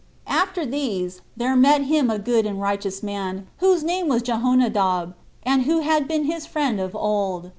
6. 0.27 0.35
After 0.35 0.65
these, 0.65 1.21
there 1.37 1.55
met 1.55 1.83
him 1.83 2.09
a 2.09 2.17
good 2.17 2.47
and 2.47 2.57
a 2.57 2.59
righteous 2.59 3.03
man, 3.03 3.45
whose 3.59 3.83
name 3.83 4.07
was 4.07 4.23
Jehonadab, 4.23 5.13
and 5.43 5.61
who 5.65 5.81
had 5.81 6.07
been 6.07 6.23
his 6.23 6.47
friend 6.47 6.79
of 6.79 6.95
old. 6.95 7.49